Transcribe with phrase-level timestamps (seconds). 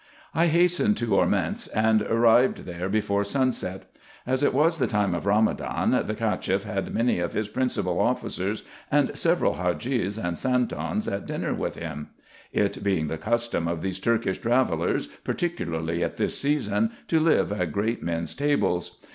[0.33, 3.83] I hastened to Erments, and arrived there before sunset.
[4.25, 8.63] As it was the time of Ramadan, the Cacheff had many of his principal officers,
[8.89, 12.09] and several Hadgees and Santons at dinner with him;
[12.51, 17.71] it being the custom of these Turkish travellers, particularly at this season, to live at
[17.71, 18.99] great men's tables.